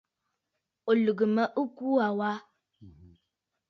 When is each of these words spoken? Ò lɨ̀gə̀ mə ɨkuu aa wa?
Ò 0.89 0.91
lɨ̀gə̀ 1.03 1.27
mə 1.35 1.43
ɨkuu 1.61 1.95
aa 2.05 2.11
wa? 2.17 2.29